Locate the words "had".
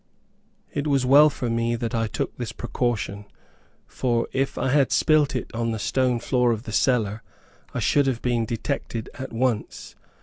4.69-4.91